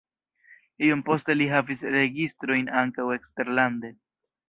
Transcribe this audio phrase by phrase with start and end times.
[0.87, 3.97] Iom poste li havis registrojn ankaŭ eksterlande.